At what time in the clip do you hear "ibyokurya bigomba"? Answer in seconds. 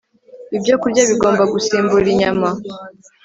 0.57-1.43